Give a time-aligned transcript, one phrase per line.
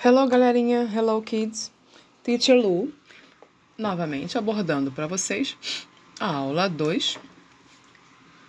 [0.00, 0.88] Hello, galerinha.
[0.94, 1.72] Hello, kids.
[2.22, 2.94] Teacher Lu,
[3.76, 5.58] novamente abordando para vocês
[6.20, 7.18] a aula 2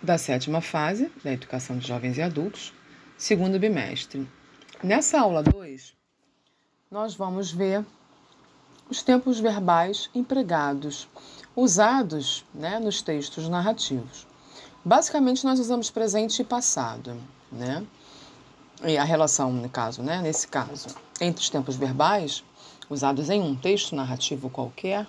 [0.00, 2.72] da sétima fase da educação de jovens e adultos,
[3.18, 4.28] segundo bimestre.
[4.80, 5.92] Nessa aula 2,
[6.88, 7.84] nós vamos ver
[8.88, 11.08] os tempos verbais empregados,
[11.56, 14.24] usados né, nos textos narrativos.
[14.84, 17.84] Basicamente, nós usamos presente e passado, né?
[18.84, 22.42] E a relação, no caso, né, nesse caso, entre os tempos verbais
[22.88, 25.06] usados em um texto narrativo qualquer,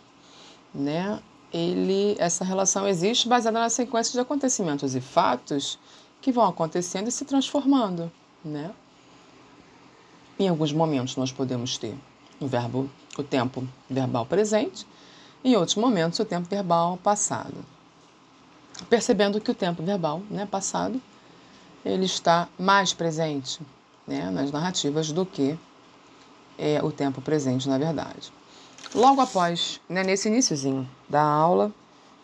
[0.73, 1.19] né,
[1.52, 5.79] ele, essa relação existe baseada na sequência de acontecimentos e fatos
[6.21, 8.11] que vão acontecendo e se transformando,
[8.45, 8.71] né?
[10.39, 11.95] Em alguns momentos nós podemos ter
[12.39, 14.88] o verbo, o tempo verbal presente,
[15.43, 17.66] em outros momentos o tempo verbal passado.
[18.89, 21.02] Percebendo que o tempo verbal, né, passado,
[21.83, 23.59] ele está mais presente
[24.07, 25.57] né, nas narrativas do que
[26.57, 28.31] é, o tempo presente, na verdade.
[28.93, 31.71] Logo após, né, nesse iníciozinho da aula,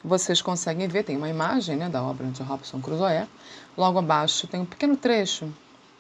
[0.03, 3.27] vocês conseguem ver, tem uma imagem né, da obra de Robson Crusoe.
[3.77, 5.51] Logo abaixo tem um pequeno trecho,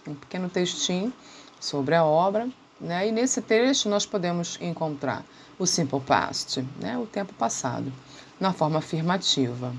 [0.07, 1.11] um pequeno textinho
[1.59, 2.49] sobre a obra.
[2.79, 5.25] Né, e nesse trecho nós podemos encontrar
[5.57, 7.91] o simple past, né, o tempo passado,
[8.39, 9.73] na forma afirmativa.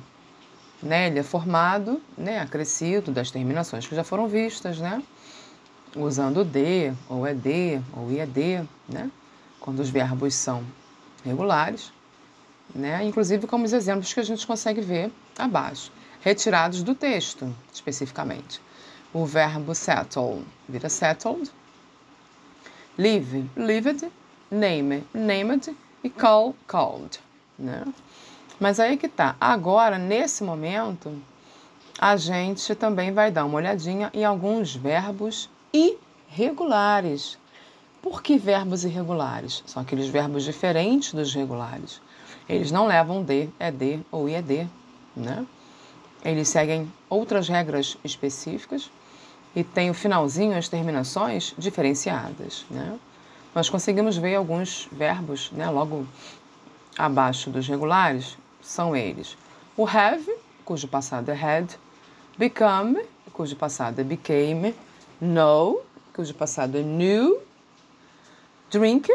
[0.83, 1.07] Né?
[1.07, 5.03] Ele é formado, né, acrescido das terminações que já foram vistas, né?
[5.97, 9.11] Usando de, ou ed, ou ied, né?
[9.61, 10.65] quando os verbos são
[11.25, 11.93] regulares,
[12.75, 13.05] né?
[13.05, 18.61] inclusive como os exemplos que a gente consegue ver abaixo, retirados do texto, especificamente.
[19.13, 21.51] O verbo settle vira settled,
[22.99, 24.11] live, lived,
[24.51, 27.21] name, named e call, called.
[27.59, 27.85] Né?
[28.61, 29.37] Mas aí que tá.
[29.41, 31.17] Agora, nesse momento,
[31.99, 37.39] a gente também vai dar uma olhadinha em alguns verbos irregulares.
[38.03, 39.63] Por que verbos irregulares?
[39.67, 42.01] São aqueles verbos diferentes dos regulares.
[42.49, 44.69] Eles não levam de, é de ou ied,
[45.17, 45.47] né?
[46.25, 48.91] Eles seguem outras regras específicas
[49.55, 52.99] e tem o finalzinho, as terminações diferenciadas, né?
[53.55, 56.07] Nós conseguimos ver alguns verbos, né, logo
[56.97, 59.37] abaixo dos regulares, são eles.
[59.77, 60.33] O have,
[60.65, 61.71] cujo passado é had,
[62.37, 63.01] become,
[63.33, 64.75] cujo passado é became,
[65.21, 65.83] know,
[66.15, 67.41] cujo passado é knew,
[68.71, 69.11] drink,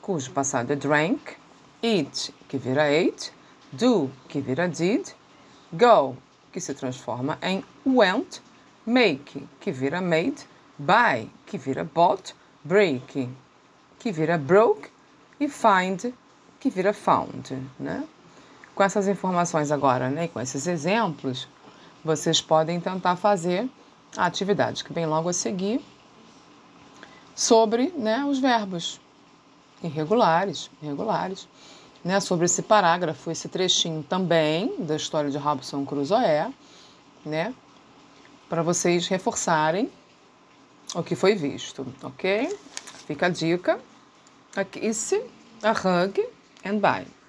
[0.00, 1.36] cujo passado é drank,
[1.82, 3.32] eat, que vira ate,
[3.72, 5.08] do, que vira did,
[5.72, 6.16] go,
[6.52, 8.40] que se transforma em went,
[8.86, 10.46] make, que vira made,
[10.78, 12.34] buy, que vira bought,
[12.64, 13.28] break,
[13.98, 14.88] que vira broke
[15.38, 16.12] e find,
[16.58, 18.04] que vira found, né?
[18.74, 21.48] Com essas informações agora, né, com esses exemplos,
[22.04, 23.68] vocês podem tentar fazer
[24.16, 25.80] a atividade que vem logo a seguir
[27.34, 29.00] sobre né, os verbos
[29.82, 31.48] irregulares, irregulares,
[32.04, 36.52] né, sobre esse parágrafo, esse trechinho também da história de Robson Crusoe,
[37.24, 37.54] né,
[38.48, 39.90] para vocês reforçarem
[40.94, 42.48] o que foi visto, ok?
[43.06, 43.80] Fica a dica.
[44.56, 45.14] A kiss,
[45.62, 46.20] a hug
[46.64, 47.19] and bye.